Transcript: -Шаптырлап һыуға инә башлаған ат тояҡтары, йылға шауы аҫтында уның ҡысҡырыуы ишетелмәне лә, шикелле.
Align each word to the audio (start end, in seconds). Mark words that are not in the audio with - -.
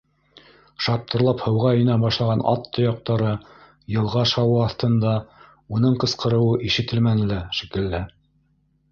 -Шаптырлап 0.83 1.41
һыуға 1.47 1.73
инә 1.79 1.97
башлаған 2.03 2.39
ат 2.51 2.63
тояҡтары, 2.77 3.33
йылға 3.95 4.23
шауы 4.31 4.55
аҫтында 4.69 5.13
уның 5.77 5.99
ҡысҡырыуы 6.05 6.57
ишетелмәне 6.71 7.29
лә, 7.33 7.39
шикелле. 7.59 8.01